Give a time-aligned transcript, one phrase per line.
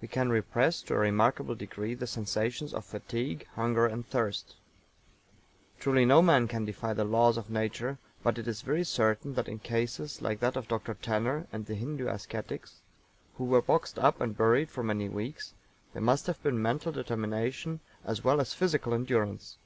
[0.00, 4.56] We can repress to a remarkable degree the sensations of fatigue, hunger and thirst.
[5.78, 9.46] Truly no man can defy the laws of nature, but it is very certain that
[9.46, 10.94] in cases like that of Dr.
[10.94, 12.80] TANNER, and the Hindu ascetics
[13.36, 15.54] who were boxed up and buried for many weeks,
[15.92, 19.58] there must have been mental determination as well as physical endurance.